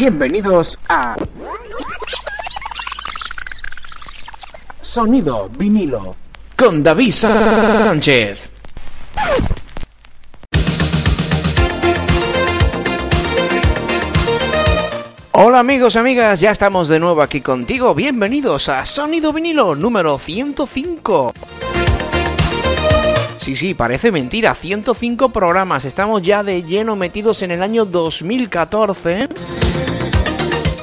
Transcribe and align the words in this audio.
Bienvenidos 0.00 0.78
a 0.88 1.16
Sonido 4.80 5.50
vinilo 5.58 6.14
con 6.56 6.84
David 6.84 7.10
Sánchez. 7.10 8.48
Hola 15.32 15.58
amigos 15.58 15.96
amigas, 15.96 16.38
ya 16.38 16.52
estamos 16.52 16.86
de 16.86 17.00
nuevo 17.00 17.20
aquí 17.20 17.40
contigo. 17.40 17.92
Bienvenidos 17.92 18.68
a 18.68 18.84
Sonido 18.84 19.32
vinilo 19.32 19.74
número 19.74 20.16
105. 20.16 21.32
Sí, 23.40 23.56
sí, 23.56 23.74
parece 23.74 24.12
mentira, 24.12 24.54
105 24.54 25.30
programas, 25.30 25.84
estamos 25.84 26.22
ya 26.22 26.44
de 26.44 26.62
lleno 26.62 26.94
metidos 26.94 27.42
en 27.42 27.50
el 27.50 27.64
año 27.64 27.84
2014. 27.84 29.57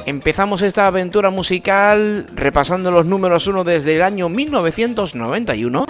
Empezamos 0.06 0.62
esta 0.62 0.86
aventura 0.86 1.30
musical 1.30 2.26
repasando 2.32 2.92
los 2.92 3.06
números 3.06 3.48
1 3.48 3.64
desde 3.64 3.96
el 3.96 4.02
año 4.02 4.28
1991. 4.28 5.84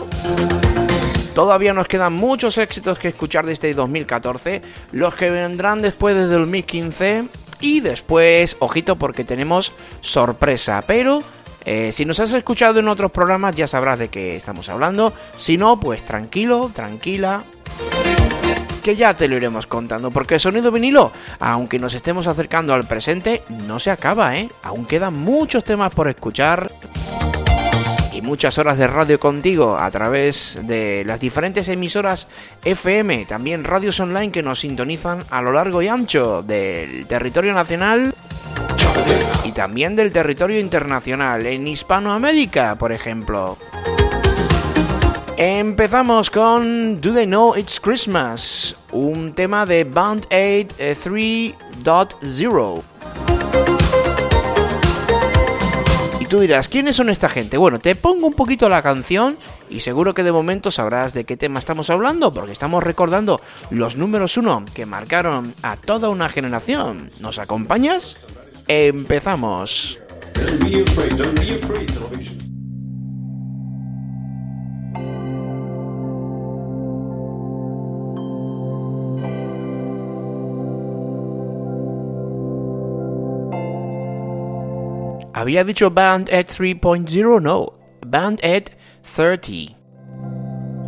Todavía 1.34 1.75
nos 1.75 1.86
quedan 1.86 2.14
muchos 2.14 2.56
éxitos 2.56 2.98
que 2.98 3.09
escuchar 3.09 3.44
de 3.44 3.53
este 3.53 3.75
2014, 3.75 4.62
los 4.92 5.14
que 5.14 5.31
vendrán 5.31 5.83
después 5.83 6.17
de 6.17 6.25
2015 6.28 7.25
y 7.61 7.81
después, 7.81 8.56
ojito 8.59 8.97
porque 8.97 9.22
tenemos 9.22 9.75
sorpresa, 10.00 10.83
pero 10.87 11.22
eh, 11.67 11.91
si 11.92 12.06
nos 12.06 12.19
has 12.19 12.33
escuchado 12.33 12.81
en 12.81 12.89
otros 12.89 13.12
programas 13.12 13.55
ya 13.55 13.67
sabrás 13.67 13.98
de 13.98 14.09
qué 14.09 14.34
estamos 14.37 14.70
hablando. 14.70 15.12
Si 15.37 15.59
no, 15.59 15.78
pues 15.78 16.03
tranquilo, 16.05 16.70
tranquila. 16.72 17.42
Que 18.87 18.95
ya 18.95 19.15
te 19.15 19.27
lo 19.27 19.37
iremos 19.37 19.67
contando. 19.67 20.12
Porque 20.12 20.39
sonido 20.39 20.70
vinilo, 20.70 21.11
aunque 21.41 21.81
nos 21.81 21.92
estemos 21.95 22.29
acercando 22.29 22.73
al 22.73 22.87
presente, 22.87 23.43
no 23.67 23.81
se 23.81 23.91
acaba, 23.91 24.37
¿eh? 24.37 24.48
Aún 24.62 24.87
quedan 24.87 25.12
muchos 25.12 25.65
temas 25.65 25.93
por 25.93 26.09
escuchar. 26.09 26.70
Y 28.12 28.23
muchas 28.23 28.59
horas 28.59 28.78
de 28.78 28.87
radio 28.87 29.19
contigo 29.19 29.77
a 29.77 29.91
través 29.91 30.61
de 30.62 31.03
las 31.05 31.19
diferentes 31.19 31.69
emisoras 31.69 32.28
FM, 32.65 33.25
también 33.25 33.65
radios 33.65 33.98
online 33.98 34.31
que 34.31 34.45
nos 34.45 34.61
sintonizan 34.61 35.19
a 35.31 35.43
lo 35.43 35.50
largo 35.50 35.83
y 35.83 35.89
ancho 35.89 36.45
del 36.45 37.09
territorio 37.09 37.55
nacional 37.55 38.15
y 39.43 39.50
también 39.50 39.97
del 39.97 40.12
territorio 40.12 40.61
internacional, 40.61 41.45
en 41.45 41.67
Hispanoamérica, 41.67 42.77
por 42.77 42.93
ejemplo. 42.93 43.59
Empezamos 45.39 46.31
con 46.31 46.99
Do 47.03 47.12
They 47.12 47.27
Know 47.27 47.55
It's 47.59 47.78
Christmas, 47.78 48.75
un 48.91 49.34
tema 49.34 49.66
de 49.66 49.84
Band 49.84 50.27
Aid 50.31 50.69
3.0. 50.78 52.83
Y 56.19 56.25
tú 56.25 56.41
dirás, 56.41 56.69
¿quiénes 56.69 56.97
son 56.97 57.11
esta 57.11 57.28
gente? 57.28 57.59
Bueno, 57.59 57.78
te 57.78 57.94
pongo 57.94 58.27
un 58.27 58.33
poquito 58.33 58.71
la 58.71 58.81
canción 58.81 59.37
y 59.69 59.81
seguro 59.81 60.15
que 60.15 60.22
de 60.22 60.33
momento 60.33 60.71
sabrás 60.71 61.12
de 61.12 61.25
qué 61.25 61.37
tema 61.37 61.59
estamos 61.59 61.91
hablando, 61.91 62.32
porque 62.32 62.53
estamos 62.53 62.82
recordando 62.82 63.43
los 63.69 63.97
números 63.97 64.38
uno 64.38 64.65
que 64.72 64.87
marcaron 64.87 65.53
a 65.62 65.77
toda 65.77 66.09
una 66.09 66.31
generación. 66.31 67.11
¿Nos 67.21 67.38
acompañas? 67.38 68.27
Empezamos. 68.69 69.99
Había 85.37 85.65
dicho 85.65 85.91
Band 85.91 86.31
Ed 86.31 86.47
3.0, 86.47 87.43
no, 87.43 87.75
Band 88.07 88.41
Ed 88.43 88.71
30. 89.15 89.77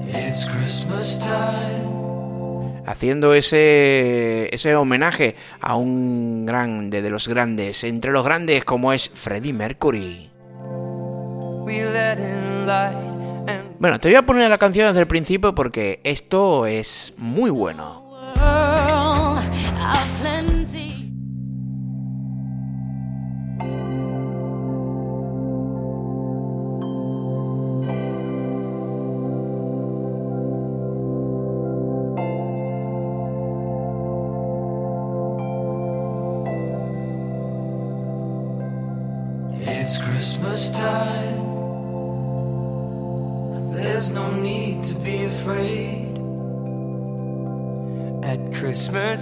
It's 0.08 0.46
Christmas 0.46 1.20
time 1.20 2.82
haciendo 2.86 3.34
ese, 3.34 4.48
ese 4.50 4.74
homenaje 4.74 5.36
a 5.60 5.76
un 5.76 6.46
grande 6.46 7.02
de 7.02 7.10
los 7.10 7.28
grandes, 7.28 7.84
entre 7.84 8.10
los 8.10 8.24
grandes 8.24 8.64
como 8.64 8.94
es 8.94 9.10
Freddie 9.12 9.52
Mercury. 9.52 10.30
Bueno, 13.78 14.00
te 14.00 14.08
voy 14.08 14.16
a 14.16 14.24
poner 14.24 14.48
la 14.48 14.56
canción 14.56 14.86
desde 14.86 15.00
el 15.00 15.06
principio 15.06 15.54
porque 15.54 16.00
esto 16.04 16.64
es 16.64 17.12
muy 17.18 17.50
bueno. 17.50 18.32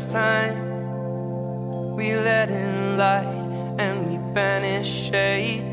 Christmas 0.07 0.13
time, 0.13 1.97
we 1.97 2.15
let 2.15 2.51
in 2.51 2.97
light 2.97 3.47
and 3.79 4.07
we 4.07 4.19
banish 4.35 4.89
shade. 4.89 5.65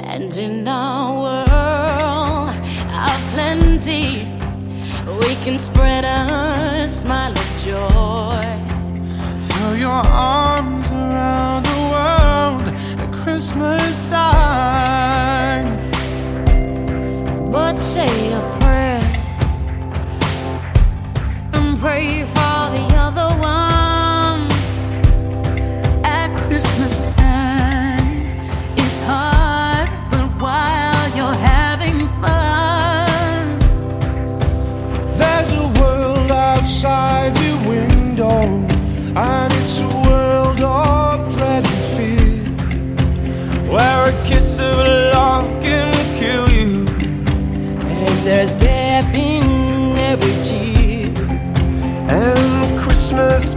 And 0.00 0.32
in 0.36 0.68
our 0.68 1.20
world 1.20 2.50
of 2.50 3.20
plenty, 3.32 4.28
we 5.20 5.34
can 5.44 5.58
spread 5.58 6.04
a 6.04 6.88
smile 6.88 7.32
of 7.32 7.50
joy. 7.64 8.44
Throw 9.48 9.72
your 9.74 9.90
arms 9.90 10.90
around 10.90 11.64
the 11.64 11.80
world 11.92 12.68
at 13.00 13.12
Christmas 13.12 13.98
time. 14.10 15.66
But 17.50 17.76
say 17.78 18.32
a 18.32 18.55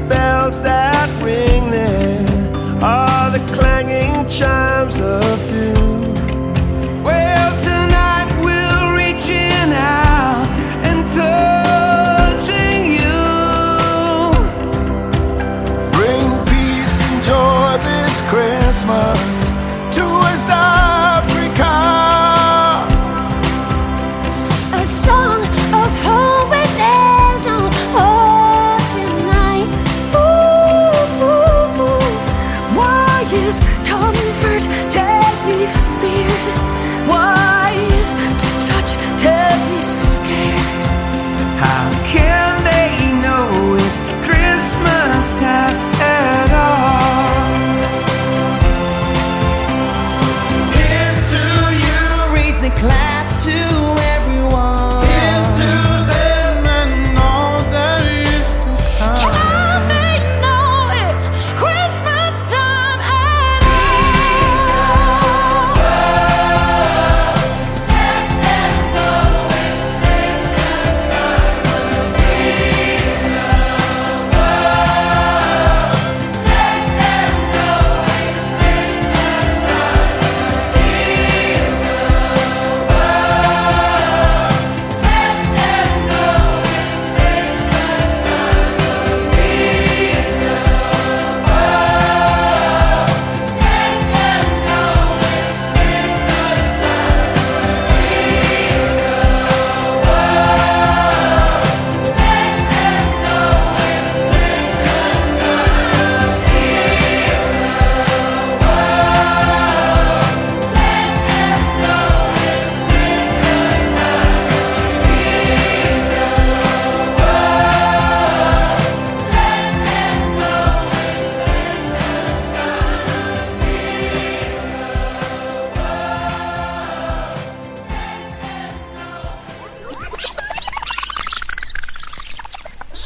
bells 0.10 0.62
that 0.64 1.10
ring 1.24 1.70
there. 1.70 2.26
Are 2.84 3.30
the 3.32 3.40
clanging 3.56 4.28
chimes 4.28 5.00
of 5.00 5.39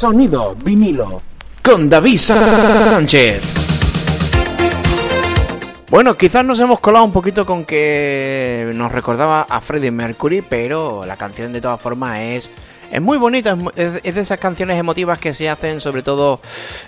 Sonido 0.04 0.54
vinilo. 0.62 1.22
Con 1.62 1.88
David 1.88 2.18
Sánchez. 2.18 3.40
Bueno, 5.88 6.14
quizás 6.14 6.44
nos 6.44 6.60
hemos 6.60 6.78
colado 6.78 7.06
un 7.06 7.12
poquito 7.12 7.46
con 7.46 7.64
que 7.64 8.70
nos 8.74 8.92
recordaba 8.92 9.46
a 9.48 9.62
Freddie 9.62 9.90
Mercury, 9.90 10.42
pero 10.42 11.06
la 11.06 11.16
canción 11.16 11.54
de 11.54 11.62
todas 11.62 11.80
formas 11.80 12.20
es, 12.20 12.50
es 12.92 13.00
muy 13.00 13.16
bonita, 13.16 13.56
es, 13.76 14.14
de 14.14 14.20
esas 14.20 14.38
canciones 14.38 14.78
emotivas 14.78 15.18
que 15.18 15.32
se 15.32 15.48
hacen 15.48 15.80
sobre 15.80 16.02
todo 16.02 16.38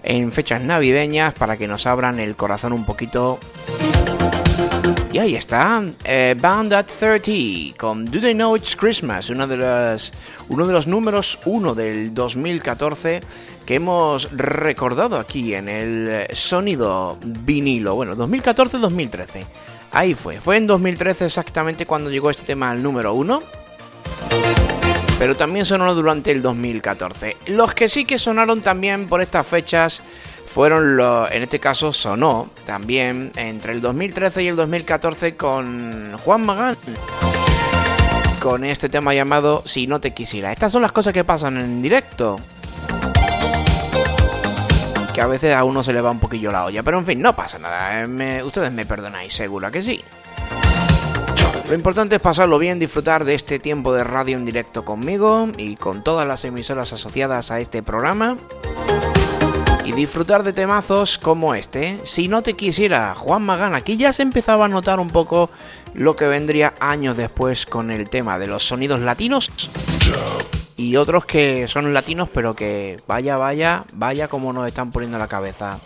en 0.02 0.30
fechas 0.30 0.60
navideñas 0.60 1.32
para 1.32 1.56
que 1.56 1.66
nos 1.66 1.86
abran 1.86 2.20
el 2.20 2.36
corazón 2.36 2.74
un 2.74 2.84
poquito. 2.84 3.38
Y 5.12 5.19
ahí 5.19 5.35
está, 5.35 5.82
eh, 6.05 6.35
Band 6.38 6.75
at 6.75 6.87
30 6.87 7.76
con 7.79 8.05
Do 8.05 8.20
They 8.20 8.35
Know 8.35 8.56
It's 8.56 8.76
Christmas, 8.76 9.31
uno 9.31 9.47
de 9.47 9.56
los, 9.56 10.12
uno 10.49 10.67
de 10.67 10.73
los 10.73 10.87
números 10.87 11.38
uno 11.47 11.75
del 11.75 12.12
2014 12.12 13.20
que 13.64 13.75
hemos 13.75 14.31
recordado 14.32 15.19
aquí 15.19 15.55
en 15.55 15.69
el 15.69 16.26
sonido 16.35 17.19
vinilo. 17.23 17.94
Bueno, 17.97 18.14
2014-2013. 18.17 19.44
Ahí 19.93 20.14
fue. 20.14 20.41
Fue 20.41 20.56
en 20.56 20.67
2013 20.67 21.26
exactamente 21.26 21.87
cuando 21.87 22.11
llegó 22.11 22.31
este 22.31 22.44
tema 22.44 22.70
al 22.70 22.82
número 22.82 23.14
1. 23.14 23.43
Pero 25.19 25.35
también 25.35 25.64
sonó 25.64 25.94
durante 25.94 26.31
el 26.31 26.43
2014. 26.43 27.37
Los 27.47 27.73
que 27.73 27.88
sí 27.88 28.05
que 28.05 28.19
sonaron 28.19 28.61
también 28.61 29.09
por 29.09 29.23
estas 29.23 29.47
fechas 29.47 30.02
fueron 30.46 30.96
los... 30.96 31.31
En 31.31 31.43
este 31.43 31.58
caso 31.58 31.93
sonó 31.93 32.48
también 32.64 33.32
entre 33.37 33.72
el 33.72 33.81
2013 33.81 34.43
y 34.43 34.48
el 34.48 34.56
2014 34.56 35.37
con 35.37 36.16
Juan 36.19 36.46
Magán. 36.46 36.76
Con 38.40 38.64
este 38.64 38.88
tema 38.88 39.12
llamado 39.14 39.62
Si 39.66 39.87
no 39.87 40.00
te 40.00 40.14
quisiera. 40.14 40.52
Estas 40.52 40.72
son 40.72 40.82
las 40.82 40.93
cosas 40.93 41.12
que 41.12 41.25
pasan 41.25 41.58
en 41.58 41.82
directo 41.82 42.38
que 45.16 45.22
a 45.22 45.26
veces 45.26 45.54
a 45.54 45.64
uno 45.64 45.82
se 45.82 45.94
le 45.94 46.02
va 46.02 46.10
un 46.10 46.20
poquillo 46.20 46.52
la 46.52 46.66
olla. 46.66 46.82
Pero 46.82 46.99
en 46.99 47.06
fin, 47.06 47.22
no 47.22 47.34
pasa 47.34 47.58
nada. 47.58 48.02
Eh, 48.02 48.42
ustedes 48.42 48.70
me 48.70 48.84
perdonáis, 48.84 49.32
seguro 49.32 49.70
que 49.70 49.81
sí. 49.81 50.04
Lo 51.69 51.75
importante 51.75 52.16
es 52.16 52.22
pasarlo 52.22 52.58
bien, 52.58 52.78
disfrutar 52.78 53.25
de 53.25 53.34
este 53.34 53.58
tiempo 53.58 53.94
de 53.94 54.04
radio 54.04 54.37
en 54.37 54.44
directo 54.44 54.84
conmigo 54.84 55.49
y 55.56 55.76
con 55.76 56.04
todas 56.04 56.28
las 56.28 56.44
emisoras 56.44 56.92
asociadas 56.92 57.50
a 57.50 57.60
este 57.60 57.82
programa. 57.82 58.37
Y 59.87 59.93
disfrutar 59.93 60.43
de 60.43 60.53
temazos 60.53 61.17
como 61.17 61.55
este. 61.55 62.00
Si 62.05 62.27
no 62.27 62.43
te 62.43 62.55
quisiera, 62.55 63.15
Juan 63.15 63.43
Magán, 63.43 63.75
aquí 63.75 63.97
ya 63.97 64.12
se 64.12 64.23
empezaba 64.23 64.65
a 64.65 64.69
notar 64.69 64.99
un 64.99 65.09
poco 65.09 65.49
lo 65.94 66.17
que 66.17 66.27
vendría 66.27 66.75
años 66.81 67.17
después 67.17 67.67
con 67.67 67.91
el 67.93 68.11
tema 68.11 68.38
de 68.38 68.49
los 68.49 68.67
sonidos 68.67 69.00
latinos 69.00 69.50
y 70.77 70.97
otros 70.97 71.25
que 71.25 71.69
son 71.69 71.94
latinos, 71.94 72.29
pero 72.33 72.55
que 72.55 72.99
vaya, 73.06 73.37
vaya, 73.37 73.85
vaya 73.93 74.29
como 74.29 74.53
nos 74.53 74.67
están 74.67 74.91
poniendo 74.91 75.19
la 75.19 75.29
cabeza. 75.29 75.79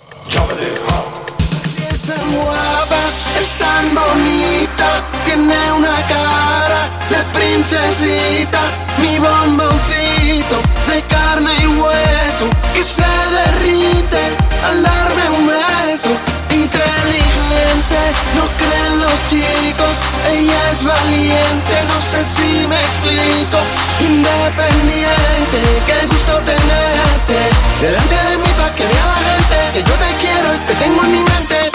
Se 2.11 2.17
guapa, 2.35 3.03
es 3.39 3.55
tan 3.55 3.95
bonita, 3.95 4.89
tiene 5.25 5.73
una 5.75 5.95
cara 6.09 6.89
de 7.09 7.23
princesita, 7.39 8.59
mi 8.99 9.17
bomboncito 9.21 10.57
de 10.89 11.03
carne 11.03 11.53
y 11.63 11.67
hueso 11.67 12.47
que 12.75 12.83
se 12.83 13.13
derrite 13.37 14.23
al 14.67 14.83
darme 14.83 15.25
un 15.39 15.47
beso. 15.47 16.11
Inteligente, 16.51 18.03
no 18.35 18.45
creen 18.59 18.95
los 19.05 19.19
chicos, 19.31 19.95
ella 20.33 20.61
es 20.73 20.83
valiente, 20.83 21.75
no 21.87 21.99
sé 22.11 22.25
si 22.25 22.67
me 22.67 22.81
explico, 22.81 23.59
independiente, 24.01 25.59
qué 25.87 26.07
gusto 26.09 26.33
tenerte, 26.39 27.39
delante 27.81 28.17
de 28.31 28.37
mí 28.39 28.51
para 28.59 28.75
que 28.75 28.83
vea 28.83 29.07
la 29.07 29.21
gente, 29.31 29.57
que 29.75 29.83
yo 29.89 29.95
te 29.95 30.11
quiero 30.21 30.55
y 30.57 30.59
te 30.67 30.75
tengo 30.75 31.05
en 31.05 31.13
mi 31.13 31.23
mente, 31.23 31.71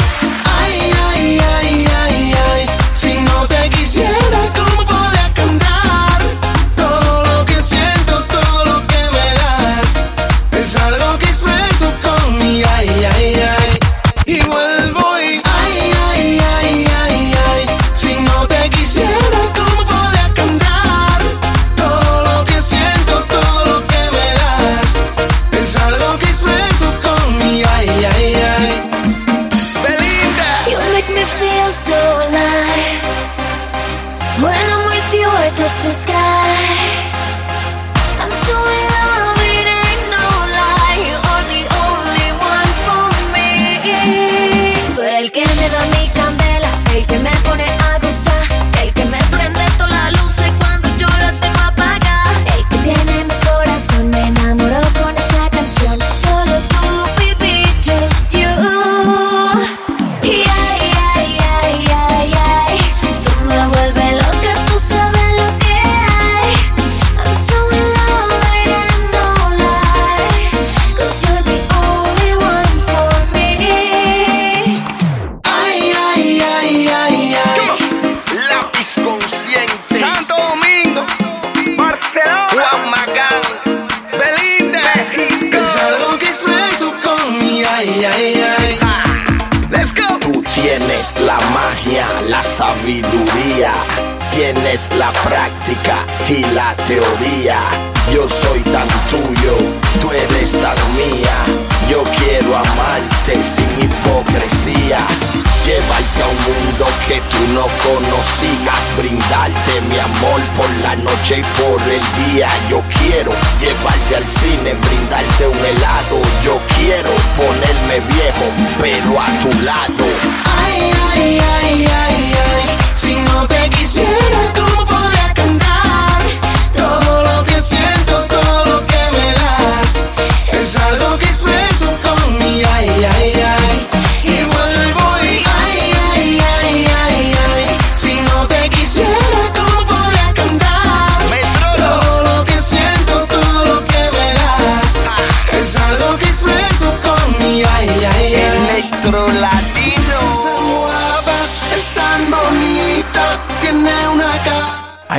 ay, 1.08 1.40
ay, 1.40 1.88
ay, 2.04 2.34
ay, 2.52 2.66
si 2.94 3.22
no 3.22 3.48
te 3.48 3.70
quisiera, 3.70 4.52
¿cómo 4.56 4.86
podría 4.86 5.32
cantar? 5.34 6.05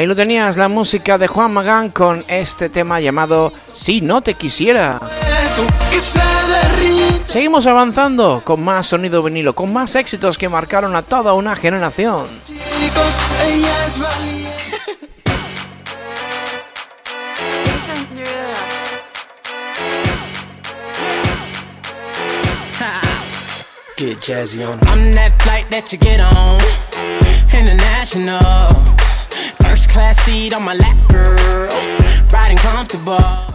Ahí 0.07 0.09
lo 0.09 0.15
tenías, 0.15 0.57
la 0.57 0.69
música 0.69 1.19
de 1.19 1.27
Juan 1.27 1.53
Magán 1.53 1.91
con 1.91 2.25
este 2.29 2.69
tema 2.69 3.01
llamado 3.01 3.53
Si 3.75 4.01
no 4.01 4.23
te 4.23 4.35
quisiera. 4.35 5.01
Seguimos 7.27 7.67
avanzando 7.67 8.41
con 8.45 8.63
más 8.63 8.87
sonido 8.87 9.21
vinilo, 9.25 9.57
con 9.57 9.73
más 9.73 9.97
éxitos 9.97 10.39
que 10.39 10.49
marcaron 10.49 10.95
a 10.95 11.03
toda 11.03 11.33
una 11.33 11.57
generación. 11.57 12.29
That 25.69 25.93
you 25.93 25.99
get 25.99 26.21
on. 26.21 26.61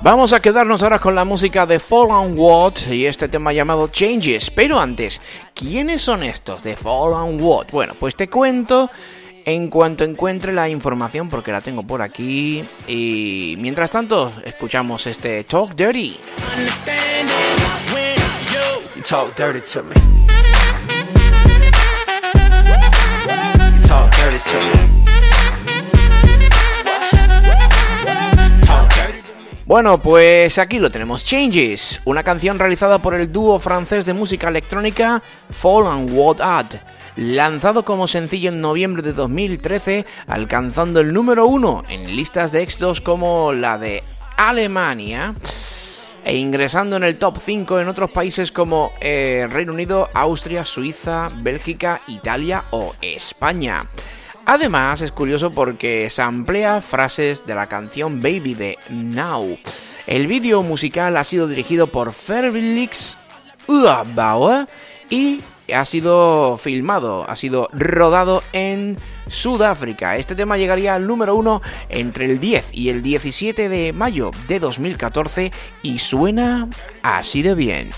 Vamos 0.01 0.33
a 0.33 0.39
quedarnos 0.39 0.81
ahora 0.81 0.97
con 0.97 1.13
la 1.13 1.23
música 1.23 1.67
de 1.67 1.77
Fall 1.77 2.09
on 2.09 2.33
What 2.35 2.87
y 2.89 3.05
este 3.05 3.27
tema 3.27 3.53
llamado 3.53 3.89
Changes. 3.89 4.49
Pero 4.49 4.79
antes, 4.79 5.21
¿quiénes 5.53 6.01
son 6.01 6.23
estos 6.23 6.63
de 6.63 6.75
Fall 6.75 7.13
on 7.13 7.39
What? 7.39 7.67
Bueno, 7.71 7.93
pues 7.99 8.15
te 8.15 8.27
cuento 8.27 8.89
en 9.45 9.69
cuanto 9.69 10.03
encuentre 10.03 10.51
la 10.51 10.67
información 10.67 11.29
porque 11.29 11.51
la 11.51 11.61
tengo 11.61 11.83
por 11.83 12.01
aquí. 12.01 12.63
Y 12.87 13.55
mientras 13.59 13.91
tanto, 13.91 14.31
escuchamos 14.43 15.05
este 15.05 15.43
Talk 15.43 15.75
Dirty. 15.75 16.19
Talk 23.87 24.15
dirty 24.15 24.39
to 24.51 24.57
me. 24.59 25.10
Bueno, 29.71 30.01
pues 30.01 30.57
aquí 30.57 30.79
lo 30.79 30.89
tenemos, 30.89 31.23
Changes, 31.23 32.01
una 32.03 32.23
canción 32.23 32.59
realizada 32.59 32.99
por 32.99 33.13
el 33.13 33.31
dúo 33.31 33.57
francés 33.57 34.03
de 34.05 34.11
música 34.11 34.49
electrónica 34.49 35.23
Fall 35.49 35.87
and 35.87 36.09
What 36.11 36.41
Ad, 36.41 36.75
lanzado 37.15 37.85
como 37.85 38.09
sencillo 38.09 38.49
en 38.49 38.59
noviembre 38.59 39.01
de 39.01 39.13
2013, 39.13 40.05
alcanzando 40.27 40.99
el 40.99 41.13
número 41.13 41.45
uno 41.45 41.85
en 41.87 42.17
listas 42.17 42.51
de 42.51 42.63
éxitos 42.63 42.99
como 42.99 43.53
la 43.53 43.77
de 43.77 44.03
Alemania 44.35 45.33
e 46.25 46.35
ingresando 46.35 46.97
en 46.97 47.05
el 47.05 47.17
top 47.17 47.37
5 47.41 47.79
en 47.79 47.87
otros 47.87 48.11
países 48.11 48.51
como 48.51 48.91
eh, 48.99 49.47
Reino 49.49 49.71
Unido, 49.71 50.09
Austria, 50.13 50.65
Suiza, 50.65 51.31
Bélgica, 51.33 52.01
Italia 52.09 52.65
o 52.71 52.93
España. 53.01 53.85
Además, 54.53 54.99
es 54.99 55.13
curioso 55.13 55.51
porque 55.51 56.09
se 56.09 56.21
amplía 56.21 56.81
frases 56.81 57.45
de 57.47 57.55
la 57.55 57.67
canción 57.67 58.19
Baby 58.19 58.53
de 58.53 58.77
Now. 58.89 59.57
El 60.05 60.27
vídeo 60.27 60.61
musical 60.61 61.15
ha 61.15 61.23
sido 61.23 61.47
dirigido 61.47 61.87
por 61.87 62.11
Felix 62.11 63.17
Uabauer 63.65 64.67
y 65.09 65.39
ha 65.73 65.85
sido 65.85 66.57
filmado, 66.57 67.25
ha 67.29 67.37
sido 67.37 67.69
rodado 67.71 68.43
en 68.51 68.97
Sudáfrica. 69.29 70.17
Este 70.17 70.35
tema 70.35 70.57
llegaría 70.57 70.95
al 70.95 71.07
número 71.07 71.33
uno 71.33 71.61
entre 71.87 72.25
el 72.25 72.41
10 72.41 72.71
y 72.73 72.89
el 72.89 73.01
17 73.01 73.69
de 73.69 73.93
mayo 73.93 74.31
de 74.49 74.59
2014 74.59 75.49
y 75.81 75.99
suena 75.99 76.67
así 77.03 77.41
de 77.41 77.55
bien. 77.55 77.89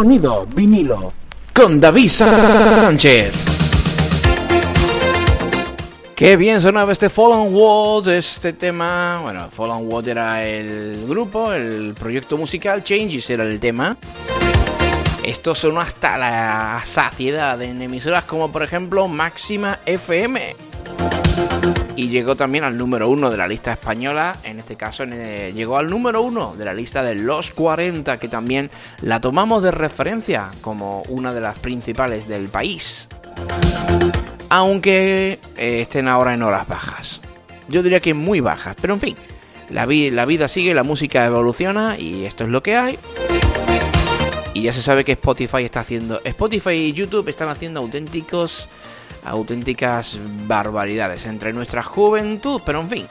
Sonido 0.00 0.46
vinilo 0.46 1.12
con 1.52 1.78
David 1.78 2.08
Sánchez. 2.08 3.34
Qué 6.16 6.38
bien 6.38 6.58
sonaba 6.58 6.90
este 6.92 7.10
Fallen 7.10 7.54
World, 7.54 8.08
este 8.08 8.54
tema. 8.54 9.20
Bueno, 9.22 9.50
Fallen 9.50 9.86
World 9.92 10.08
era 10.08 10.42
el 10.42 11.04
grupo, 11.06 11.52
el 11.52 11.92
proyecto 11.92 12.38
musical, 12.38 12.82
Changes 12.82 13.28
era 13.28 13.44
el 13.44 13.60
tema. 13.60 13.94
Esto 15.22 15.54
sonó 15.54 15.82
hasta 15.82 16.16
la 16.16 16.80
saciedad 16.82 17.60
en 17.60 17.82
emisoras 17.82 18.24
como 18.24 18.50
por 18.50 18.62
ejemplo 18.62 19.06
Máxima 19.06 19.80
FM. 19.84 20.69
Y 21.96 22.08
llegó 22.08 22.34
también 22.36 22.64
al 22.64 22.78
número 22.78 23.08
uno 23.08 23.30
de 23.30 23.36
la 23.36 23.46
lista 23.46 23.72
española, 23.72 24.36
en 24.44 24.58
este 24.58 24.76
caso 24.76 25.04
llegó 25.04 25.76
al 25.76 25.90
número 25.90 26.22
uno 26.22 26.54
de 26.56 26.64
la 26.64 26.72
lista 26.72 27.02
de 27.02 27.14
los 27.14 27.50
40, 27.50 28.18
que 28.18 28.28
también 28.28 28.70
la 29.02 29.20
tomamos 29.20 29.62
de 29.62 29.70
referencia 29.70 30.50
como 30.62 31.02
una 31.08 31.34
de 31.34 31.40
las 31.40 31.58
principales 31.58 32.26
del 32.26 32.48
país 32.48 33.08
aunque 34.50 35.38
eh, 35.56 35.80
estén 35.80 36.08
ahora 36.08 36.34
en 36.34 36.42
horas 36.42 36.68
bajas. 36.68 37.20
Yo 37.68 37.82
diría 37.82 38.00
que 38.00 38.12
muy 38.12 38.40
bajas, 38.40 38.76
pero 38.80 38.94
en 38.94 39.00
fin, 39.00 39.16
la, 39.70 39.86
la 39.86 40.24
vida 40.26 40.48
sigue, 40.48 40.74
la 40.74 40.82
música 40.82 41.24
evoluciona 41.24 41.96
y 41.96 42.24
esto 42.24 42.44
es 42.44 42.50
lo 42.50 42.62
que 42.62 42.76
hay. 42.76 42.98
Y 44.52 44.62
ya 44.62 44.72
se 44.72 44.82
sabe 44.82 45.04
que 45.04 45.12
Spotify 45.12 45.62
está 45.62 45.80
haciendo, 45.80 46.20
Spotify 46.24 46.72
y 46.72 46.92
YouTube 46.92 47.28
están 47.28 47.48
haciendo 47.48 47.78
auténticos, 47.78 48.68
auténticas 49.24 50.18
barbaridades 50.46 51.26
entre 51.26 51.52
nuestra 51.52 51.82
juventud, 51.82 52.60
pero 52.64 52.80
en 52.80 52.88
fin. 52.88 53.06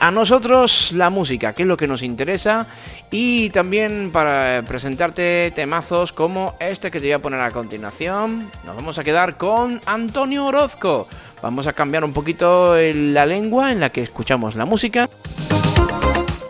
A 0.00 0.10
nosotros 0.10 0.92
la 0.92 1.10
música, 1.10 1.52
que 1.52 1.62
es 1.62 1.68
lo 1.68 1.76
que 1.76 1.86
nos 1.86 2.02
interesa 2.02 2.66
y 3.10 3.50
también 3.50 4.10
para 4.12 4.64
presentarte 4.66 5.52
temazos 5.54 6.14
como 6.14 6.54
este 6.58 6.90
que 6.90 7.00
te 7.00 7.06
voy 7.06 7.12
a 7.12 7.18
poner 7.18 7.40
a 7.40 7.50
continuación, 7.50 8.50
nos 8.64 8.76
vamos 8.76 8.96
a 8.98 9.04
quedar 9.04 9.36
con 9.36 9.80
Antonio 9.84 10.46
Orozco. 10.46 11.06
Vamos 11.42 11.66
a 11.66 11.74
cambiar 11.74 12.04
un 12.04 12.14
poquito 12.14 12.76
la 12.76 13.26
lengua 13.26 13.72
en 13.72 13.80
la 13.80 13.90
que 13.90 14.02
escuchamos 14.02 14.54
la 14.54 14.64
música. 14.64 15.08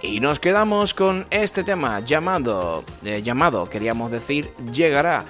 Y 0.03 0.21
nos 0.21 0.39
quedamos 0.39 0.95
con 0.95 1.27
este 1.31 1.65
tema 1.65 2.01
llamado, 2.01 2.85
eh, 3.05 3.23
llamado, 3.23 3.67
queríamos 3.67 4.11
decir, 4.11 4.51
llegará. 4.73 5.25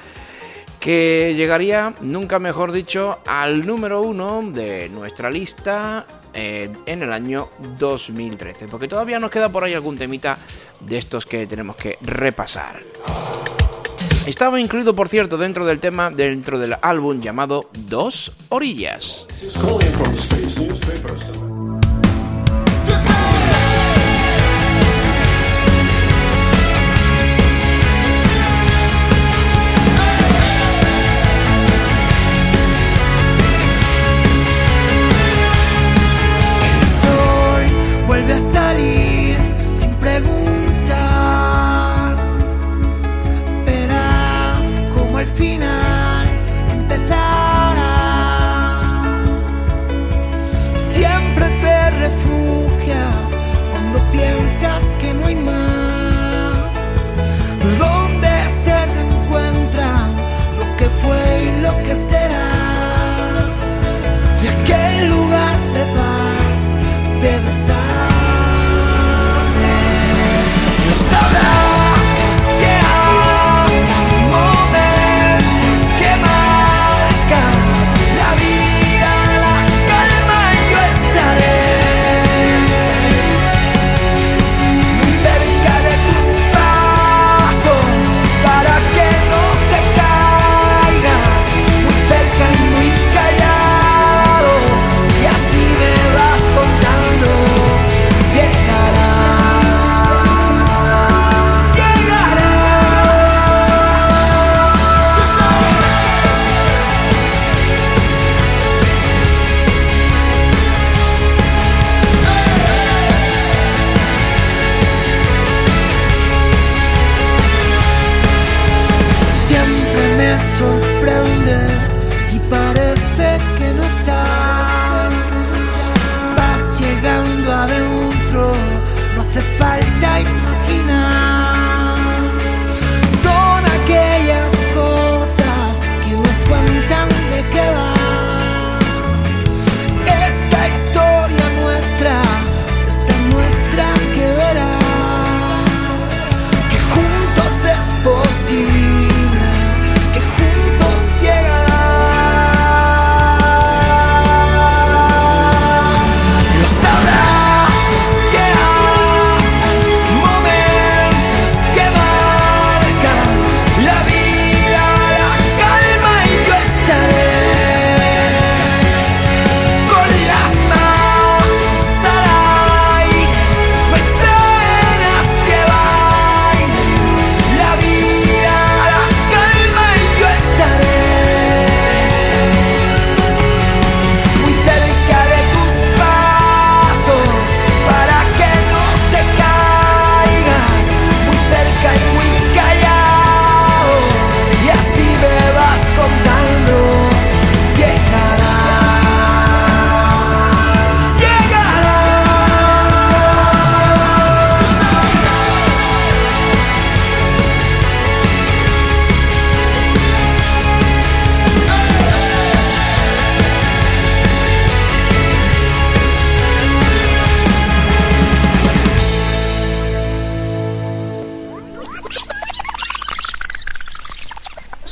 Que 0.80 1.34
llegaría, 1.36 1.94
nunca 2.00 2.38
mejor 2.38 2.72
dicho, 2.72 3.18
al 3.26 3.66
número 3.66 4.00
uno 4.00 4.40
de 4.42 4.88
nuestra 4.88 5.30
lista 5.30 6.06
eh, 6.32 6.70
en 6.86 7.02
el 7.02 7.12
año 7.12 7.50
2013. 7.78 8.66
Porque 8.68 8.88
todavía 8.88 9.18
nos 9.18 9.30
queda 9.30 9.48
por 9.50 9.64
ahí 9.64 9.74
algún 9.74 9.98
temita 9.98 10.38
de 10.80 10.98
estos 10.98 11.26
que 11.26 11.46
tenemos 11.46 11.76
que 11.76 11.98
repasar. 12.00 12.80
Estaba 14.26 14.60
incluido, 14.60 14.94
por 14.94 15.08
cierto, 15.08 15.38
dentro 15.38 15.64
del 15.66 15.80
tema, 15.80 16.10
dentro 16.10 16.58
del 16.58 16.76
álbum 16.80 17.20
llamado 17.20 17.68
Dos 17.72 18.32
Orillas. 18.48 19.26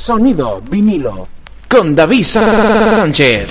Sonido 0.09 0.59
vinilo 0.59 1.27
con 1.67 1.93
David 1.93 2.23
Sánchez. 2.23 3.47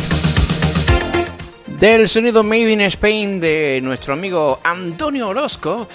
Del 1.79 2.09
sonido 2.09 2.43
Made 2.43 2.73
in 2.73 2.81
Spain 2.81 3.39
de 3.39 3.79
nuestro 3.81 4.15
amigo 4.15 4.59
Antonio 4.65 5.29
Orozco, 5.29 5.87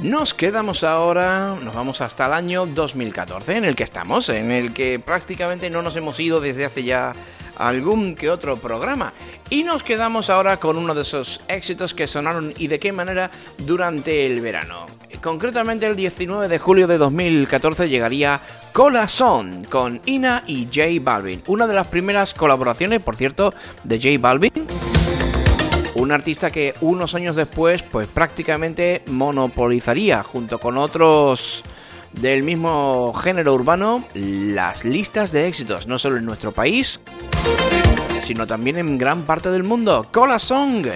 nos 0.00 0.32
quedamos 0.32 0.84
ahora, 0.84 1.56
nos 1.60 1.74
vamos 1.74 2.00
hasta 2.00 2.26
el 2.26 2.34
año 2.34 2.66
2014, 2.66 3.56
en 3.56 3.64
el 3.64 3.74
que 3.74 3.82
estamos, 3.82 4.28
en 4.28 4.52
el 4.52 4.72
que 4.72 5.00
prácticamente 5.00 5.68
no 5.70 5.82
nos 5.82 5.96
hemos 5.96 6.20
ido 6.20 6.40
desde 6.40 6.66
hace 6.66 6.84
ya 6.84 7.12
algún 7.56 8.14
que 8.14 8.30
otro 8.30 8.56
programa. 8.58 9.12
Y 9.50 9.64
nos 9.64 9.82
quedamos 9.82 10.30
ahora 10.30 10.58
con 10.58 10.76
uno 10.76 10.94
de 10.94 11.02
esos 11.02 11.40
éxitos 11.48 11.94
que 11.94 12.06
sonaron 12.06 12.54
y 12.56 12.68
de 12.68 12.78
qué 12.78 12.92
manera 12.92 13.28
durante 13.58 14.24
el 14.24 14.40
verano. 14.40 14.86
Concretamente 15.22 15.86
el 15.86 15.94
19 15.94 16.48
de 16.48 16.58
julio 16.58 16.88
de 16.88 16.98
2014 16.98 17.88
llegaría 17.88 18.40
Cola 18.72 19.06
Son 19.06 19.64
con 19.64 20.00
Ina 20.04 20.42
y 20.48 20.64
J 20.64 20.82
Balvin. 21.00 21.42
Una 21.46 21.68
de 21.68 21.74
las 21.74 21.86
primeras 21.86 22.34
colaboraciones, 22.34 23.00
por 23.00 23.14
cierto, 23.14 23.54
de 23.84 23.96
J 23.98 24.18
Balvin 24.20 24.52
un 25.94 26.10
artista 26.10 26.50
que 26.50 26.74
unos 26.80 27.14
años 27.14 27.36
después 27.36 27.82
pues 27.82 28.08
prácticamente 28.08 29.02
monopolizaría 29.06 30.24
junto 30.24 30.58
con 30.58 30.76
otros 30.76 31.62
del 32.12 32.42
mismo 32.42 33.12
género 33.14 33.54
urbano 33.54 34.04
las 34.14 34.84
listas 34.84 35.30
de 35.30 35.46
éxitos, 35.46 35.86
no 35.86 35.98
solo 35.98 36.16
en 36.16 36.24
nuestro 36.24 36.50
país, 36.50 37.00
sino 38.24 38.46
también 38.48 38.78
en 38.78 38.98
gran 38.98 39.22
parte 39.22 39.50
del 39.50 39.62
mundo. 39.62 40.08
Cola 40.10 40.40
Song. 40.40 40.86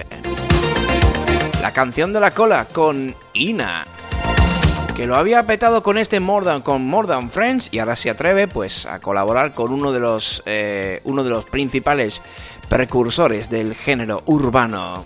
La 1.61 1.71
canción 1.71 2.11
de 2.11 2.19
la 2.19 2.31
cola 2.31 2.65
con 2.65 3.15
Ina. 3.33 3.85
Que 4.97 5.05
lo 5.05 5.15
había 5.15 5.43
petado 5.43 5.83
con 5.83 5.99
este 5.99 6.19
More 6.19 6.61
con 6.61 6.83
More 6.87 7.07
Than 7.07 7.29
Friends 7.29 7.69
y 7.71 7.77
ahora 7.77 7.95
se 7.95 8.09
atreve 8.09 8.47
pues 8.47 8.87
a 8.87 8.99
colaborar 8.99 9.53
con 9.53 9.71
uno 9.71 9.91
de 9.91 9.99
los, 9.99 10.41
eh, 10.47 11.01
uno 11.03 11.23
de 11.23 11.29
los 11.29 11.45
principales 11.45 12.19
precursores 12.67 13.47
del 13.51 13.75
género 13.75 14.23
urbano. 14.25 15.05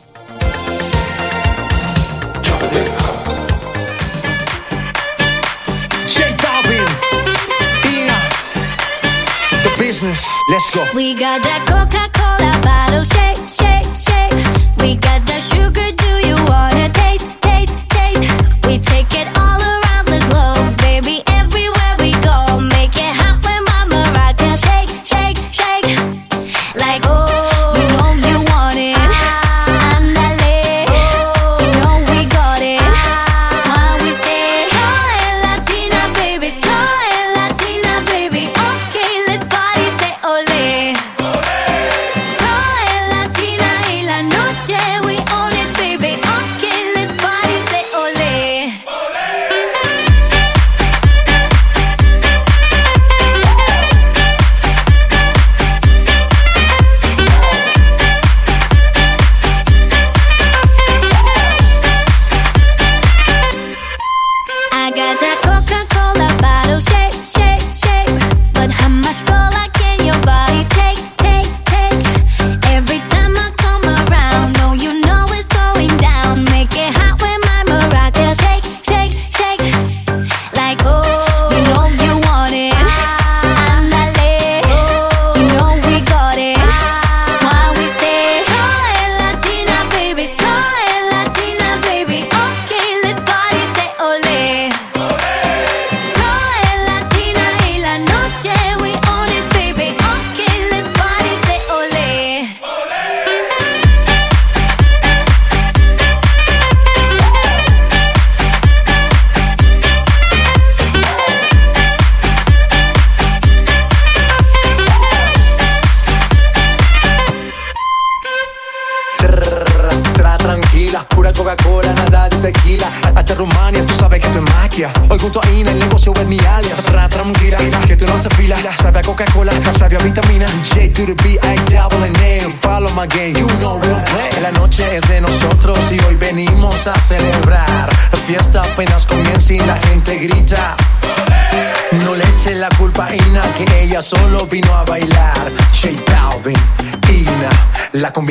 business. 9.78 10.26
Let's 10.48 10.70
go. 10.70 10.86
We 10.96 11.16
got 11.16 11.42
that 11.44 11.66
Coca-Cola 11.68 12.62
bottle 12.64 13.04
shake, 13.04 13.50
shake, 13.50 13.84
shake. 13.98 14.78
We 14.80 14.96
got 14.96 15.26
that 15.26 15.42
sugar. 15.42 16.01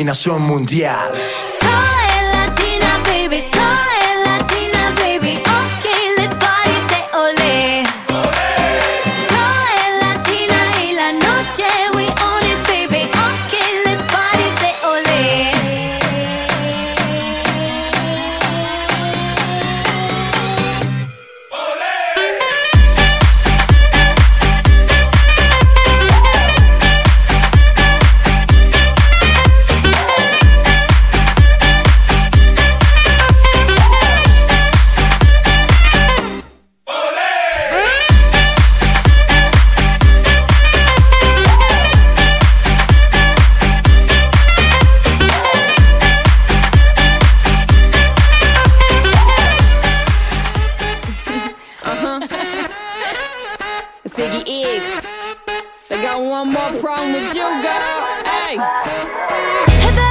Combinación 0.01 0.41
mundial. 0.41 1.50
One 56.41 56.53
more 56.53 56.81
problem 56.81 57.13
with 57.13 57.35
you, 57.35 57.43
girl. 57.61 58.23
Hey. 58.25 60.10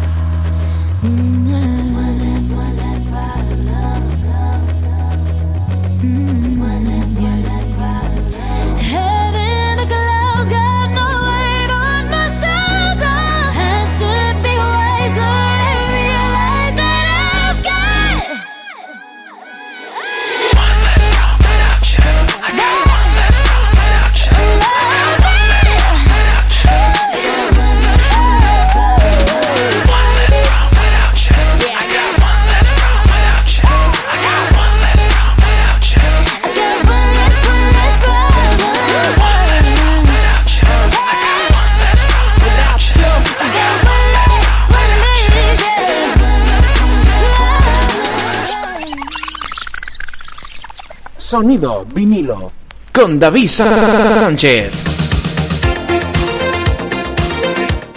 Sonido 51.31 51.85
vinilo. 51.85 52.51
Con 52.91 53.17
David 53.17 53.47
Sánchez. 53.47 54.73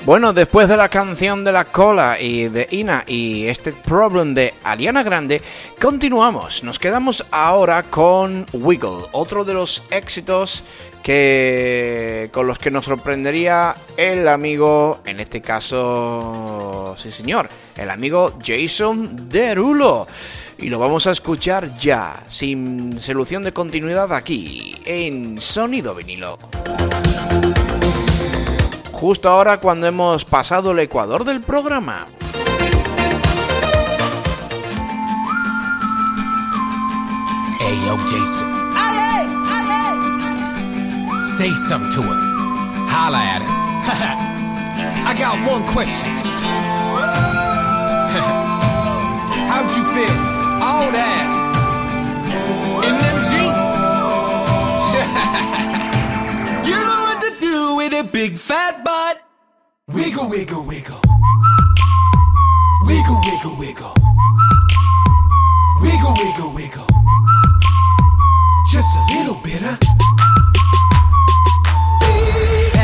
Bueno, 0.06 0.32
después 0.32 0.68
de 0.68 0.76
la 0.76 0.88
canción 0.88 1.42
de 1.42 1.50
la 1.50 1.64
cola 1.64 2.20
y 2.20 2.46
de 2.46 2.68
Ina 2.70 3.02
y 3.08 3.46
este 3.46 3.72
problem 3.72 4.34
de 4.34 4.54
Ariana 4.62 5.02
Grande, 5.02 5.42
continuamos. 5.82 6.62
Nos 6.62 6.78
quedamos 6.78 7.26
ahora 7.32 7.82
con 7.82 8.46
Wiggle, 8.52 9.06
otro 9.10 9.44
de 9.44 9.54
los 9.54 9.82
éxitos 9.90 10.62
que 11.02 12.30
con 12.32 12.46
los 12.46 12.58
que 12.58 12.70
nos 12.70 12.84
sorprendería 12.84 13.74
el 13.96 14.28
amigo, 14.28 15.00
en 15.04 15.18
este 15.18 15.40
caso, 15.40 16.94
sí 16.96 17.10
señor, 17.10 17.48
el 17.76 17.90
amigo 17.90 18.38
Jason 18.40 19.28
Derulo. 19.28 20.06
Y 20.58 20.68
lo 20.68 20.78
vamos 20.78 21.06
a 21.06 21.10
escuchar 21.10 21.76
ya, 21.78 22.22
sin 22.28 22.98
solución 22.98 23.42
de 23.42 23.52
continuidad 23.52 24.12
aquí, 24.12 24.76
en 24.84 25.40
Sonido 25.40 25.94
Vinilo. 25.94 26.38
Justo 28.92 29.28
ahora 29.28 29.58
cuando 29.58 29.86
hemos 29.86 30.24
pasado 30.24 30.70
el 30.70 30.78
ecuador 30.78 31.24
del 31.24 31.40
programa. 31.40 32.06
Hey, 37.60 37.78
yo, 37.84 37.96
Jason. 38.08 38.54
Say 41.36 41.50
something 41.68 41.90
to 41.90 42.02
her. 42.02 42.14
Holla 42.88 43.18
at 43.18 43.42
her. 43.42 43.48
I 45.06 45.14
got 45.18 45.36
one 45.50 45.66
question. 45.66 46.10
How'd 49.50 49.76
you 49.76 49.84
feel? 49.92 50.33
All 50.74 50.90
that. 50.90 51.26
In 52.86 52.94
them 53.02 53.18
jeans. 53.30 53.74
you 56.68 56.74
know 56.74 57.00
what 57.06 57.18
to 57.22 57.30
do 57.38 57.76
with 57.76 57.92
a 57.92 58.02
big 58.02 58.36
fat 58.36 58.82
butt. 58.82 59.22
Wiggle, 59.86 60.28
wiggle, 60.28 60.64
wiggle. 60.64 61.00
Wiggle, 62.86 63.20
wiggle, 63.24 63.56
wiggle. 63.56 63.94
Wiggle, 65.80 66.14
wiggle, 66.18 66.52
wiggle. 66.52 66.86
Just 68.66 68.96
a 68.96 69.02
little 69.14 69.38
bit, 69.44 69.62
huh? 69.62 70.03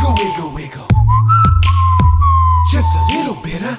Wiggle, 0.00 0.14
wiggle, 0.24 0.50
wiggle. 0.54 0.88
Just 2.72 2.96
a 2.96 3.02
little 3.12 3.34
bit, 3.42 3.60
huh? 3.60 3.76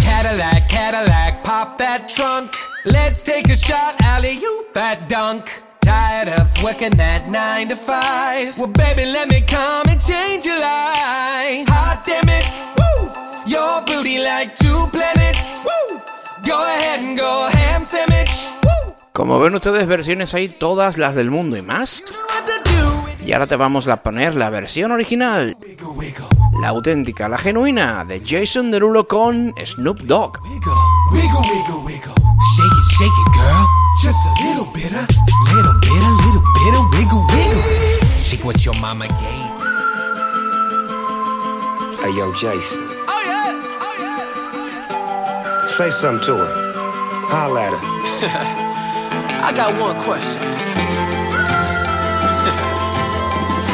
Cadillac, 0.00 0.68
Cadillac, 0.68 1.44
pop 1.44 1.78
that 1.78 2.08
trunk. 2.08 2.52
Let's 2.84 3.22
take 3.22 3.48
a 3.48 3.54
shot, 3.54 3.94
alley 4.02 4.32
you 4.32 4.66
that 4.74 5.08
dunk. 5.08 5.62
Tired 5.82 6.30
of 6.30 6.50
working 6.64 6.96
that 6.96 7.30
nine 7.30 7.68
to 7.68 7.76
five. 7.76 8.58
Well, 8.58 8.66
baby, 8.66 9.04
let 9.04 9.28
me 9.28 9.40
come 9.42 9.86
and 9.88 10.00
change 10.00 10.44
your 10.44 10.58
life. 10.58 11.68
Hot 11.68 12.02
damn 12.04 12.26
it, 12.26 12.46
woo! 12.74 13.06
Your 13.46 13.82
booty 13.86 14.18
like 14.18 14.56
two 14.56 14.88
planets, 14.90 15.62
woo! 15.62 16.00
Go 16.44 16.58
ahead 16.58 17.04
and 17.04 17.16
go 17.16 17.48
ham 17.52 17.84
sandwich, 17.84 18.48
woo! 18.64 18.94
Como 19.12 19.38
ven 19.38 19.54
ustedes, 19.54 19.86
versiones 19.86 20.34
hay 20.34 20.48
todas 20.48 20.98
las 20.98 21.14
del 21.14 21.30
mundo 21.30 21.56
y 21.56 21.62
más. 21.62 22.02
Y 23.24 23.32
ahora 23.32 23.46
te 23.46 23.56
vamos 23.56 23.86
a 23.86 24.02
poner 24.02 24.34
la 24.34 24.50
versión 24.50 24.90
original, 24.90 25.56
la 26.60 26.68
auténtica, 26.68 27.28
la 27.28 27.38
genuina, 27.38 28.04
de 28.04 28.20
Jason 28.20 28.70
Derulo 28.72 29.06
con 29.06 29.54
Snoop 29.64 30.00
Dogg. 30.00 30.38
Wiggle, 30.42 30.72
wiggle, 31.12 31.40
wiggle, 31.40 31.82
wiggle. 31.84 32.14
Shake 32.56 32.66
it, 32.66 32.84
shake 32.98 33.12
it, 33.26 33.32
girl. 33.32 33.68
Just 34.02 34.26
a 34.26 34.32
little 34.44 34.66
bit, 34.72 34.90
huh? 34.90 35.06
Little 35.54 35.72
bit, 35.80 36.02
a 36.02 36.12
little 36.26 36.42
bit 36.52 36.74
of 36.74 36.84
wiggle, 36.90 37.24
wiggle. 37.28 37.62
Shake 38.20 38.44
what 38.44 38.64
your 38.66 38.74
mama 38.80 39.06
gave. 39.06 39.52
Hey, 42.00 42.10
yo, 42.18 42.32
Jason. 42.32 42.80
Oh 43.06 43.22
yeah, 43.24 43.54
oh 43.80 43.94
yeah. 44.00 45.66
Say 45.68 45.90
something 45.90 46.26
to 46.26 46.36
her. 46.38 46.72
Holla 47.28 47.62
at 47.62 47.72
her. 47.72 48.68
I 49.44 49.52
got 49.52 49.80
one 49.80 49.98
question. 50.00 50.71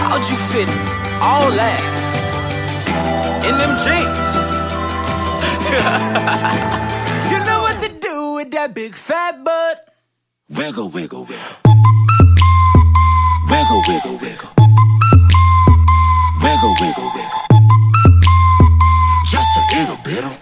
How'd 0.09 0.25
you 0.31 0.37
fit 0.37 0.69
all 1.21 1.51
that 1.53 1.83
in 3.45 3.55
them 3.61 3.77
jeans? 3.85 4.31
you 7.31 7.39
know 7.45 7.61
what 7.61 7.79
to 7.79 7.89
do 8.01 8.35
with 8.37 8.51
that 8.53 8.75
big 8.75 8.95
fat 8.95 9.45
butt. 9.45 9.87
Wiggle, 10.49 10.89
wiggle, 10.89 11.27
wiggle. 11.29 11.57
Wiggle, 13.51 13.83
wiggle, 13.87 14.17
wiggle. 14.25 14.51
Wiggle, 16.43 16.75
wiggle, 16.81 17.11
wiggle. 17.15 17.43
Just 19.29 19.51
a 19.61 19.63
little 19.77 19.99
bit 20.09 20.25
of. 20.25 20.33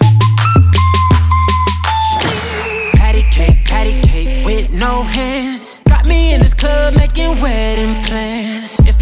Patty 2.94 3.24
cake, 3.30 3.64
patty 3.64 4.00
cake 4.00 4.46
with 4.46 4.70
no 4.72 5.02
hands. 5.02 5.82
Got 5.88 6.06
me 6.06 6.34
in 6.34 6.40
this 6.40 6.54
club 6.54 6.94
making 6.94 7.42
wedding 7.42 8.00
plans. 8.04 8.55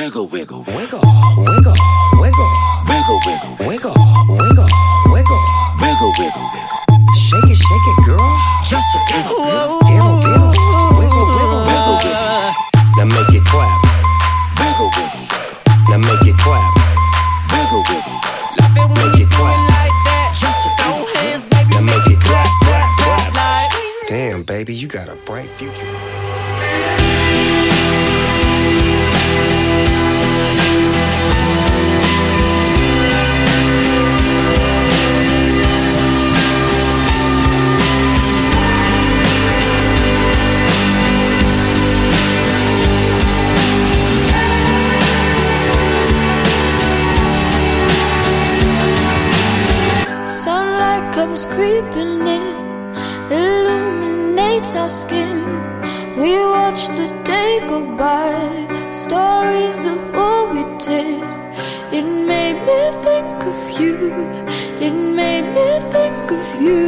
Wiggle, 0.00 0.28
wiggle, 0.28 0.64
wiggle, 0.66 1.00
Wiggle, 1.36 1.74
wiggle, 2.16 2.48
wiggle, 2.88 3.20
wiggle, 3.20 3.20
wiggle, 3.60 3.60
wiggle, 3.68 3.94
wiggle, 4.30 4.66
wiggle. 5.12 5.42
wiggle, 5.78 6.12
wiggle. 6.18 6.50
Shake 7.14 7.44
it, 7.44 7.56
shake 7.56 7.86
it, 7.86 8.04
girl. 8.06 8.40
Just 8.64 8.86
a 8.94 8.98
little 9.12 9.44
bit. 9.44 9.79
In, 52.26 52.44
illuminates 53.30 54.74
our 54.76 54.88
skin. 54.88 55.38
We 56.20 56.32
watch 56.38 56.88
the 56.88 57.08
day 57.24 57.60
go 57.66 57.84
by, 57.96 58.34
stories 58.92 59.84
of 59.84 60.00
what 60.14 60.54
we 60.54 60.62
did. 60.78 61.22
It 61.92 62.04
made 62.04 62.58
me 62.68 62.80
think 63.06 63.44
of 63.52 63.80
you, 63.80 63.96
it 64.86 64.94
made 65.20 65.48
me 65.56 65.68
think 65.94 66.30
of 66.30 66.46
you. 66.60 66.80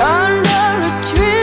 Under 0.00 0.66
a 0.88 0.92
trillion 1.02 1.39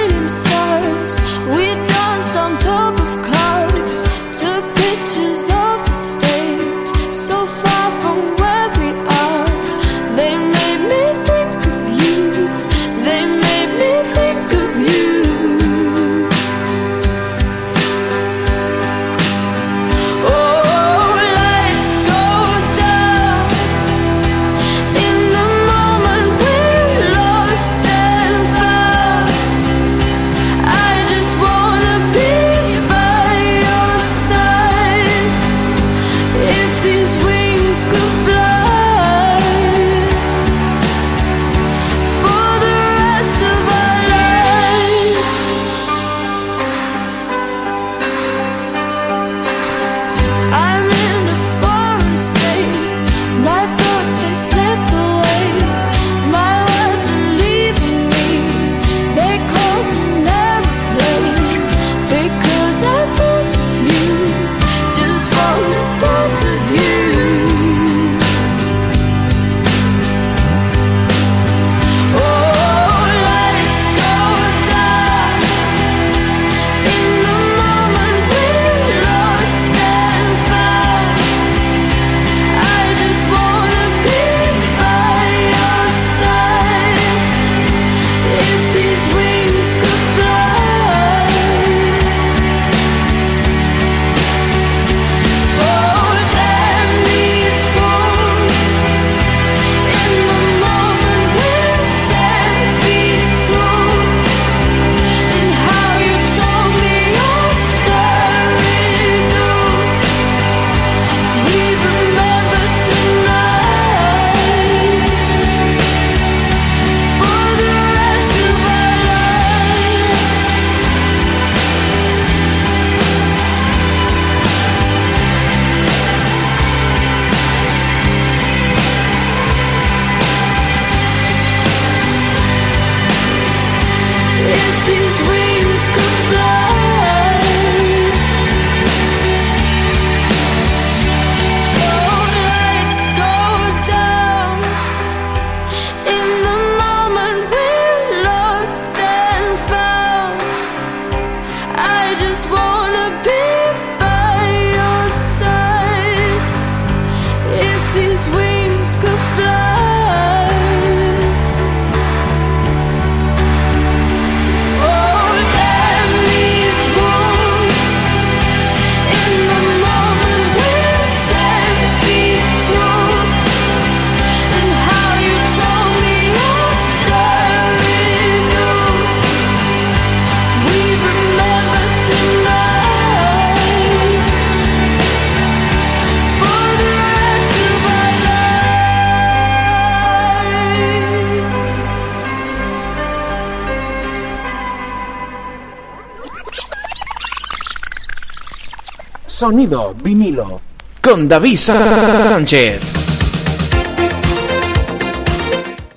Sonido 199.47 199.95
vinilo. 200.03 200.59
Con 201.01 201.25
David 201.25 201.55
Sánchez. 201.55 202.81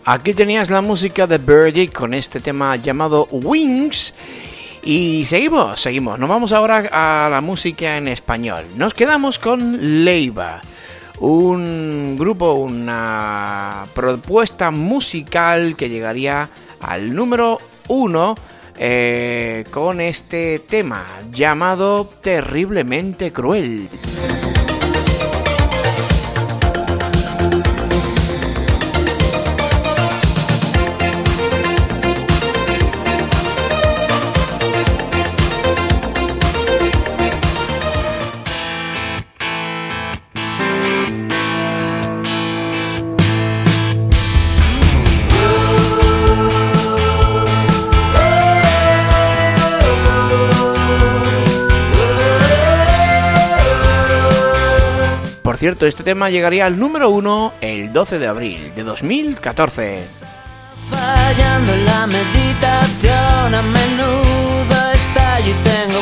Aquí 0.04 0.34
tenías 0.34 0.70
la 0.70 0.80
música 0.80 1.26
de 1.26 1.38
Birdie 1.38 1.88
con 1.88 2.14
este 2.14 2.38
tema 2.38 2.76
llamado 2.76 3.26
Wings. 3.32 4.14
Y 4.84 5.24
seguimos, 5.26 5.80
seguimos. 5.80 6.16
Nos 6.20 6.28
vamos 6.28 6.52
ahora 6.52 6.88
a 6.92 7.28
la 7.28 7.40
música 7.40 7.96
en 7.96 8.06
español. 8.06 8.62
Nos 8.76 8.94
quedamos 8.94 9.40
con 9.40 10.04
Leiva, 10.04 10.60
un 11.18 12.14
grupo, 12.16 12.52
una 12.52 13.84
propuesta 13.96 14.70
musical 14.70 15.74
que 15.76 15.88
llegaría 15.88 16.48
al 16.80 17.12
número 17.12 17.58
uno 17.88 18.36
eh, 18.82 19.64
con 19.70 20.00
este 20.00 20.58
tema 20.58 21.04
llamado 21.30 22.08
Terriblemente 22.22 23.30
Cruel. 23.30 23.90
cierto, 55.60 55.84
este 55.84 56.02
tema 56.02 56.30
llegaría 56.30 56.64
al 56.64 56.78
número 56.78 57.10
uno 57.10 57.52
el 57.60 57.92
12 57.92 58.18
de 58.18 58.26
abril 58.26 58.72
de 58.74 58.82
2014. 58.82 60.04
Fallando 60.88 61.76
la 61.76 62.06
meditación, 62.06 63.54
a 63.54 63.60
menudo 63.60 64.92
estallo 64.94 65.50
y 65.50 65.62
tengo 65.62 66.00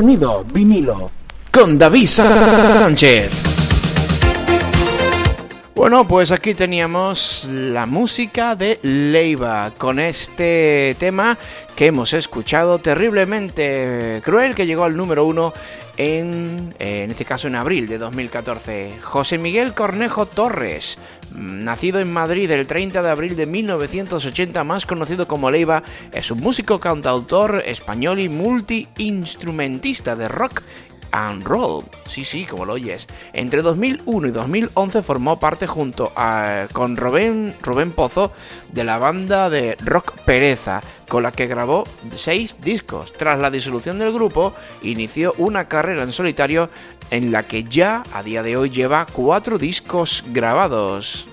Vinilo. 0.00 1.10
con 1.50 1.76
David 1.76 2.06
Sánchez. 2.06 3.30
Bueno, 5.74 6.06
pues 6.06 6.30
aquí 6.30 6.54
teníamos 6.54 7.48
la 7.50 7.84
música 7.84 8.54
de 8.54 8.78
Leiva 8.82 9.72
con 9.76 9.98
este 9.98 10.94
tema 11.00 11.36
que 11.74 11.86
hemos 11.86 12.12
escuchado 12.12 12.78
terriblemente 12.78 14.20
cruel 14.24 14.54
que 14.54 14.66
llegó 14.66 14.84
al 14.84 14.96
número 14.96 15.24
uno 15.24 15.52
en, 15.96 16.74
eh, 16.78 17.02
en 17.02 17.10
este 17.10 17.24
caso 17.24 17.48
en 17.48 17.56
abril 17.56 17.88
de 17.88 17.98
2014. 17.98 19.00
José 19.02 19.36
Miguel 19.38 19.74
Cornejo 19.74 20.26
Torres, 20.26 20.96
nacido 21.38 22.00
en 22.00 22.12
Madrid 22.12 22.50
el 22.50 22.66
30 22.66 23.02
de 23.02 23.10
abril 23.10 23.36
de 23.36 23.46
1980, 23.46 24.64
más 24.64 24.86
conocido 24.86 25.28
como 25.28 25.50
Leiva, 25.50 25.82
es 26.12 26.30
un 26.30 26.40
músico, 26.40 26.78
cantautor 26.78 27.62
español 27.64 28.18
y 28.20 28.28
multiinstrumentista 28.28 30.16
de 30.16 30.28
rock 30.28 30.62
and 31.12 31.44
roll. 31.44 31.84
Sí, 32.08 32.24
sí, 32.24 32.44
como 32.44 32.64
lo 32.64 32.74
oyes. 32.74 33.06
Entre 33.32 33.62
2001 33.62 34.28
y 34.28 34.30
2011 34.30 35.02
formó 35.02 35.38
parte 35.38 35.66
junto 35.66 36.12
a, 36.16 36.66
con 36.72 36.96
Rubén, 36.96 37.54
Rubén 37.62 37.92
Pozo 37.92 38.32
de 38.72 38.84
la 38.84 38.98
banda 38.98 39.50
de 39.50 39.76
rock 39.84 40.18
Pereza, 40.24 40.80
con 41.08 41.22
la 41.22 41.32
que 41.32 41.46
grabó 41.46 41.84
seis 42.16 42.56
discos. 42.60 43.12
Tras 43.12 43.38
la 43.38 43.50
disolución 43.50 43.98
del 43.98 44.12
grupo, 44.12 44.54
inició 44.82 45.34
una 45.38 45.68
carrera 45.68 46.02
en 46.02 46.12
solitario 46.12 46.70
en 47.10 47.32
la 47.32 47.42
que 47.44 47.64
ya 47.64 48.02
a 48.12 48.22
día 48.22 48.42
de 48.42 48.56
hoy 48.56 48.70
lleva 48.70 49.06
cuatro 49.06 49.58
discos 49.58 50.24
grabados. 50.28 51.27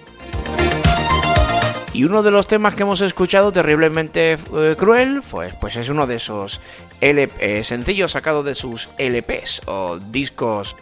Y 1.95 2.03
uno 2.03 2.23
de 2.23 2.29
los 2.29 2.45
temas 2.45 2.75
que 2.75 2.83
hemos 2.83 2.99
escuchado, 2.99 3.53
terriblemente 3.53 4.33
eh, 4.33 4.75
cruel, 4.77 5.21
pues, 5.31 5.53
pues 5.61 5.77
es 5.77 5.87
uno 5.87 6.05
de 6.05 6.17
esos 6.17 6.59
LP, 6.99 7.59
eh, 7.59 7.63
sencillos 7.63 8.11
sacados 8.11 8.43
de 8.43 8.53
sus 8.53 8.89
LPs 8.97 9.61
o 9.67 9.97
discos 9.97 10.75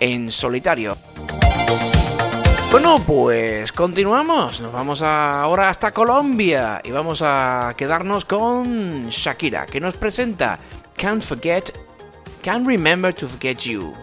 en 0.00 0.32
solitario. 0.32 0.96
Bueno, 2.72 3.00
pues 3.06 3.70
continuamos. 3.70 4.60
Nos 4.60 4.72
vamos 4.72 5.00
ahora 5.00 5.68
hasta 5.68 5.92
Colombia 5.92 6.80
y 6.82 6.90
vamos 6.90 7.22
a 7.22 7.72
quedarnos 7.76 8.24
con 8.24 9.10
Shakira, 9.10 9.66
que 9.66 9.80
nos 9.80 9.94
presenta 9.94 10.58
Can't 10.96 11.22
Forget, 11.22 11.70
Can't 12.42 12.66
Remember 12.66 13.14
to 13.14 13.28
Forget 13.28 13.58
You. 13.58 13.94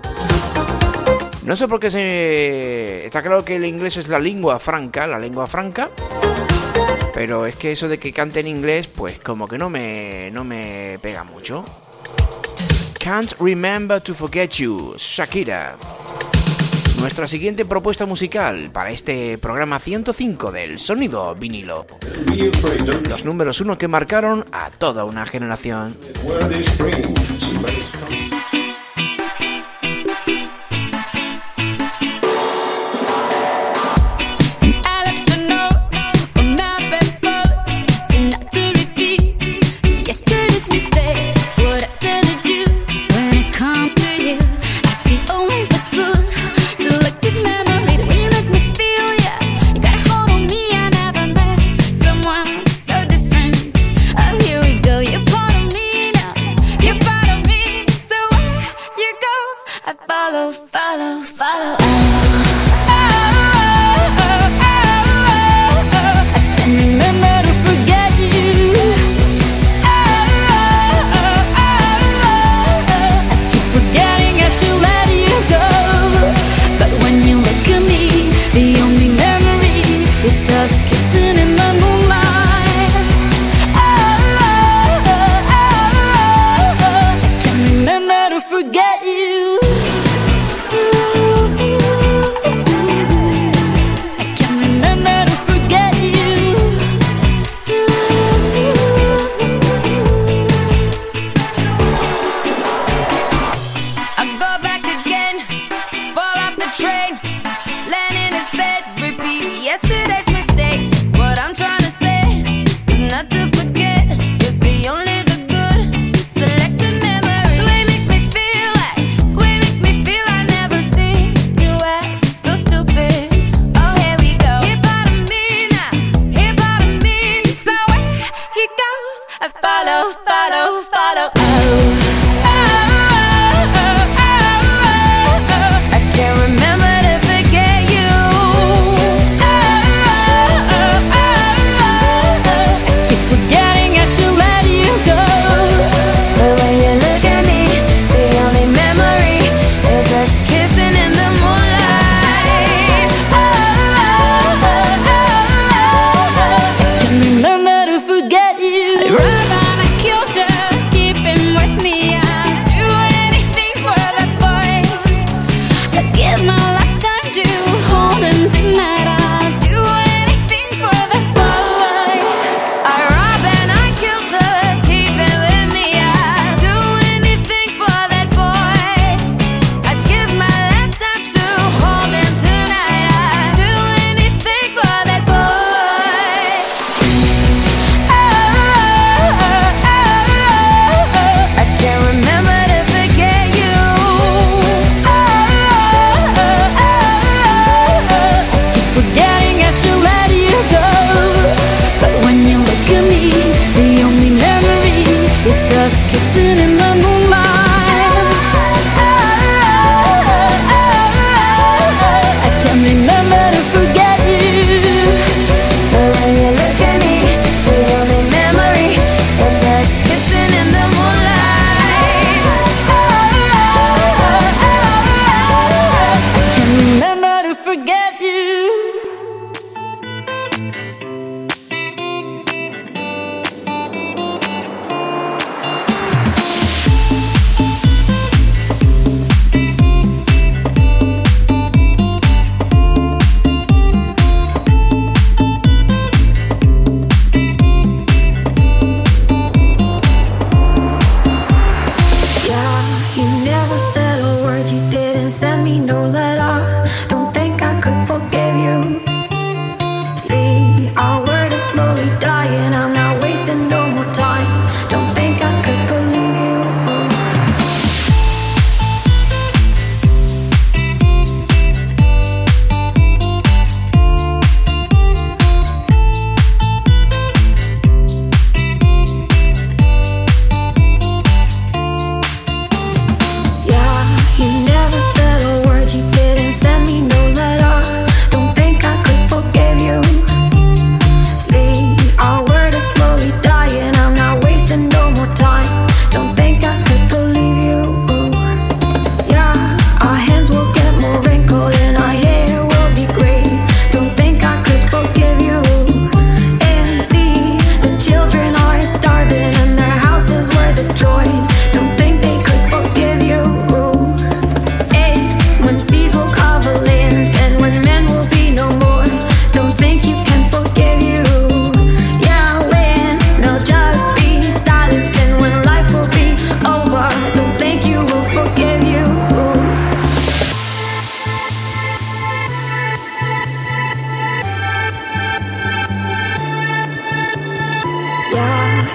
No 1.49 1.55
sé 1.55 1.67
por 1.67 1.79
qué 1.79 1.89
se... 1.89 3.07
Está 3.07 3.23
claro 3.23 3.43
que 3.43 3.55
el 3.55 3.65
inglés 3.65 3.97
es 3.97 4.07
la 4.07 4.19
lengua 4.19 4.59
franca, 4.59 5.07
la 5.07 5.17
lengua 5.17 5.47
franca. 5.47 5.89
Pero 7.15 7.47
es 7.47 7.55
que 7.55 7.71
eso 7.71 7.87
de 7.87 7.97
que 7.97 8.13
cante 8.13 8.41
en 8.41 8.47
inglés, 8.47 8.85
pues 8.85 9.17
como 9.17 9.47
que 9.47 9.57
no 9.57 9.67
me, 9.67 10.29
no 10.31 10.43
me 10.43 10.99
pega 11.01 11.23
mucho. 11.23 11.65
Can't 12.99 13.33
Remember 13.39 13.99
to 13.99 14.13
Forget 14.13 14.51
You, 14.51 14.93
Shakira. 14.99 15.75
Nuestra 16.99 17.27
siguiente 17.27 17.65
propuesta 17.65 18.05
musical 18.05 18.69
para 18.71 18.91
este 18.91 19.39
programa 19.39 19.79
105 19.79 20.51
del 20.51 20.77
Sonido 20.77 21.33
Vinilo. 21.33 21.87
Los 23.09 23.25
números 23.25 23.59
uno 23.59 23.75
que 23.75 23.87
marcaron 23.87 24.45
a 24.51 24.69
toda 24.69 25.03
una 25.03 25.25
generación. 25.25 25.97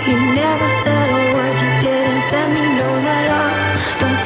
You 0.07 0.17
never 0.35 0.69
said 0.69 1.09
a 1.11 1.35
word, 1.35 1.57
you 1.63 1.71
didn't 1.81 2.21
send 2.23 2.53
me 2.55 2.65
no 2.77 2.89
letter. 3.09 3.45
Don't 4.01 4.24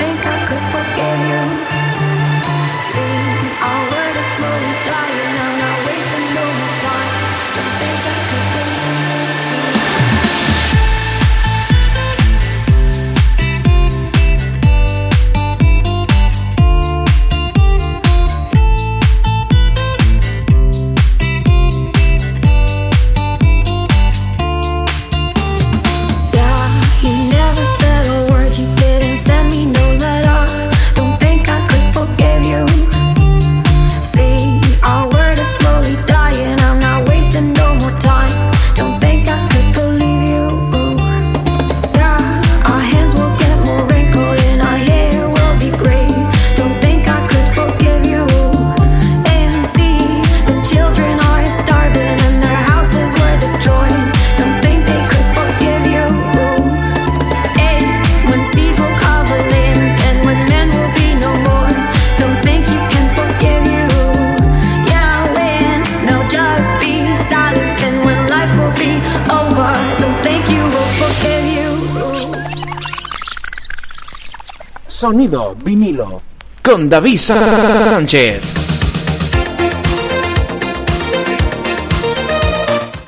Sonido 75.09 75.57
vinilo. 75.65 76.21
Con 76.63 76.87
David 76.87 77.17
Sánchez. 77.17 78.43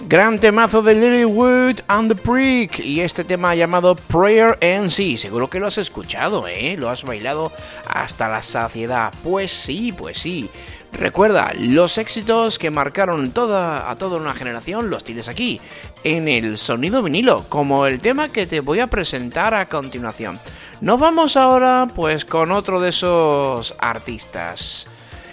Gran 0.09 0.39
temazo 0.39 0.81
de 0.81 0.95
Lilywood 0.95 1.81
and 1.89 2.09
the 2.09 2.15
Prick 2.15 2.79
y 2.79 3.01
este 3.01 3.23
tema 3.23 3.55
llamado 3.55 3.97
Prayer 3.97 4.59
and 4.63 4.89
Sea. 4.89 5.19
Seguro 5.19 5.51
que 5.51 5.61
lo 5.61 5.67
has 5.67 5.77
escuchado, 5.77 6.49
¿eh? 6.49 6.75
Lo 6.79 6.89
has 6.89 7.05
bailado 7.05 7.53
hasta 7.87 8.31
la 8.31 8.41
saciedad. 8.41 9.13
Pues 9.23 9.51
sí, 9.51 9.93
pues 9.93 10.17
sí. 10.17 10.49
Recuerda, 10.93 11.53
los 11.59 11.99
éxitos 11.99 12.59
que 12.59 12.71
marcaron 12.71 13.31
toda, 13.31 13.91
a 13.91 13.97
toda 13.97 14.17
una 14.17 14.35
generación 14.35 14.91
los 14.91 15.05
tienes 15.05 15.29
aquí, 15.29 15.61
en 16.03 16.27
el 16.29 16.59
sonido 16.59 17.03
vinilo, 17.03 17.45
como 17.49 17.87
el 17.87 18.01
tema 18.01 18.31
que 18.31 18.47
te 18.47 18.61
voy 18.61 18.81
a 18.81 18.89
presentar 18.89 19.55
a 19.55 19.69
continuación. 19.69 20.41
Nos 20.81 20.99
vamos 20.99 21.37
ahora 21.37 21.89
pues 21.95 22.25
con 22.25 22.51
otro 22.53 22.81
de 22.81 22.89
esos 22.89 23.75
artistas. 23.79 24.87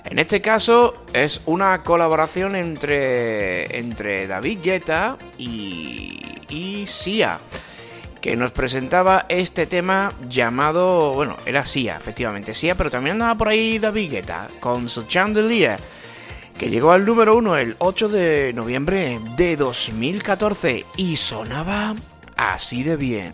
En 0.03 0.19
este 0.19 0.41
caso 0.41 0.93
es 1.13 1.39
una 1.45 1.83
colaboración 1.83 2.55
entre, 2.55 3.77
entre 3.79 4.27
David 4.27 4.59
Guetta 4.61 5.17
y, 5.37 6.19
y 6.49 6.85
Sia, 6.87 7.39
que 8.19 8.35
nos 8.35 8.51
presentaba 8.51 9.25
este 9.29 9.67
tema 9.67 10.11
llamado, 10.27 11.13
bueno, 11.13 11.37
era 11.45 11.65
Sia, 11.65 11.95
efectivamente, 11.95 12.53
Sia, 12.53 12.75
pero 12.75 12.89
también 12.89 13.13
andaba 13.13 13.35
por 13.35 13.47
ahí 13.47 13.79
David 13.79 14.11
Guetta 14.11 14.47
con 14.59 14.89
su 14.89 15.03
Chandelier, 15.03 15.79
que 16.59 16.69
llegó 16.69 16.91
al 16.91 17.05
número 17.05 17.37
uno 17.37 17.55
el 17.55 17.77
8 17.79 18.09
de 18.09 18.51
noviembre 18.53 19.19
de 19.37 19.55
2014 19.55 20.85
y 20.97 21.15
sonaba 21.15 21.95
así 22.35 22.83
de 22.83 22.97
bien. 22.97 23.33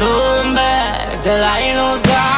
turn 0.00 0.54
back. 0.54 1.22
The 1.22 1.32
light 1.44 1.74
lose 1.76 2.00
God. 2.00 2.29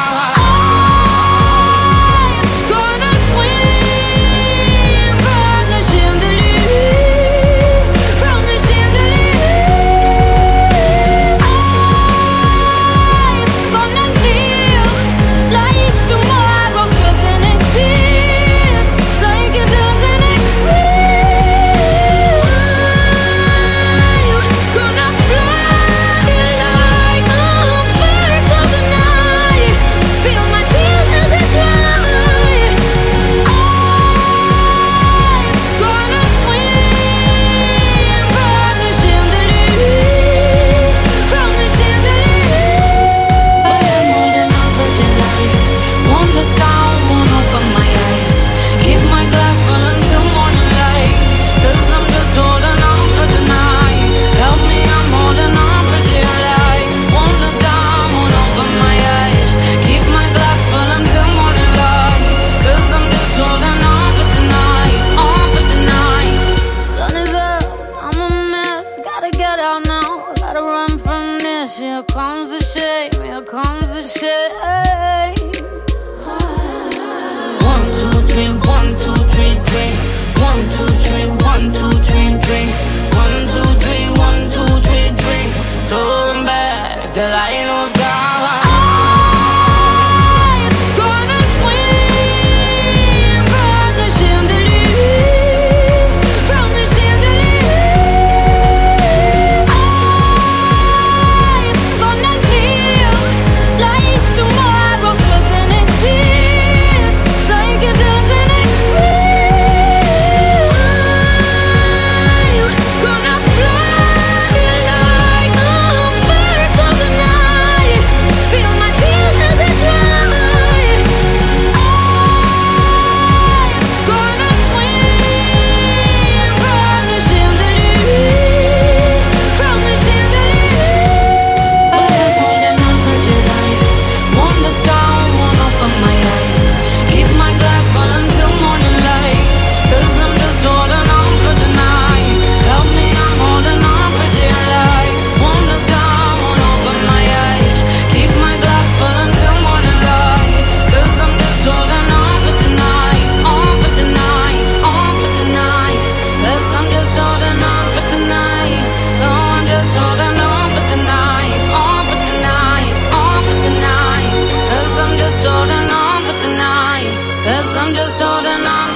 Just 167.93 168.23
on 168.23 168.43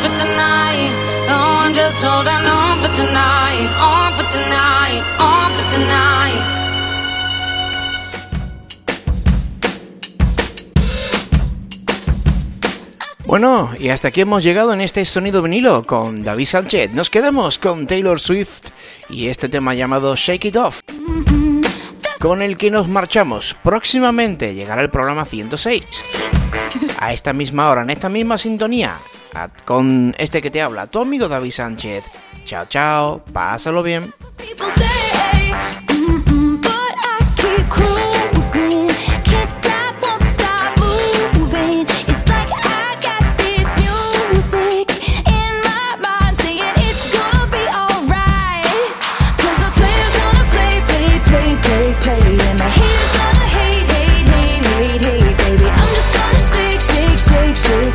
for 0.01 0.15
tonight. 0.17 0.89
Oh, 1.29 1.61
I'm 1.61 1.71
just 1.71 2.01
holding 2.01 2.45
on 2.49 2.81
for 2.81 2.95
tonight. 2.95 3.69
For 4.17 4.25
tonight. 4.31 5.03
For 5.55 5.69
tonight. 5.69 6.57
Bueno, 13.27 13.69
y 13.77 13.89
hasta 13.89 14.07
aquí 14.07 14.21
hemos 14.21 14.43
llegado 14.43 14.73
en 14.73 14.81
este 14.81 15.05
sonido 15.05 15.43
vinilo 15.43 15.83
con 15.83 16.23
David 16.23 16.47
Sánchez. 16.47 16.93
Nos 16.93 17.11
quedamos 17.11 17.59
con 17.59 17.85
Taylor 17.85 18.19
Swift 18.19 18.69
y 19.09 19.27
este 19.27 19.47
tema 19.47 19.75
llamado 19.75 20.15
Shake 20.15 20.45
It 20.45 20.55
Off, 20.55 20.79
con 22.19 22.41
el 22.41 22.57
que 22.57 22.71
nos 22.71 22.87
marchamos. 22.87 23.55
Próximamente 23.63 24.55
llegará 24.55 24.81
el 24.81 24.89
programa 24.89 25.25
106 25.25 26.36
a 26.99 27.13
esta 27.13 27.33
misma 27.33 27.69
hora, 27.69 27.81
en 27.81 27.89
esta 27.89 28.09
misma 28.09 28.37
sintonía, 28.37 28.97
con 29.65 30.15
este 30.17 30.41
que 30.41 30.51
te 30.51 30.61
habla, 30.61 30.87
tu 30.87 30.99
amigo 30.99 31.27
David 31.27 31.51
Sánchez. 31.51 32.05
Chao, 32.45 32.65
chao, 32.67 33.23
pásalo 33.33 33.83
bien. 33.83 34.13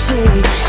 change 0.08 0.61